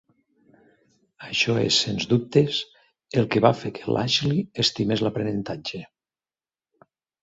Això 1.27 1.57
és, 1.65 1.77
sense 1.83 2.09
dubtes, 2.15 2.59
el 3.23 3.31
que 3.37 3.45
va 3.49 3.55
fer 3.61 3.75
que 3.79 3.95
Lashley 3.99 4.45
estimés 4.67 5.09
l'aprenentatge. 5.09 5.89